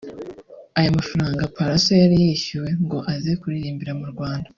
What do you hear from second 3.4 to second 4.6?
kuririmbira mu Rwanda